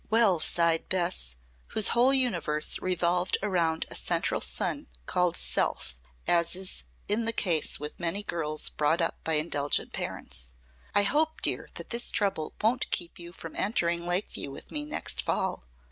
"Well," 0.09 0.39
signed 0.39 0.89
Bess, 0.89 1.35
whose 1.75 1.89
whole 1.89 2.11
universe 2.11 2.79
revolved 2.79 3.37
around 3.43 3.85
a 3.87 3.93
central 3.93 4.41
sun 4.41 4.87
called 5.05 5.37
Self, 5.37 5.93
as 6.27 6.55
is 6.55 6.85
the 7.07 7.31
case 7.31 7.79
with 7.79 7.99
many 7.99 8.23
girls 8.23 8.69
brought 8.69 8.99
up 8.99 9.23
by 9.23 9.33
indulgent 9.33 9.93
parents. 9.93 10.53
"I 10.95 11.03
hope, 11.03 11.43
dear, 11.43 11.69
that 11.75 11.89
this 11.89 12.09
trouble 12.09 12.55
won't 12.63 12.89
keep 12.89 13.19
you 13.19 13.31
from 13.31 13.55
entering 13.55 14.07
Lakeview 14.07 14.49
with 14.49 14.71
me 14.71 14.85
next 14.85 15.21
fall." 15.21 15.67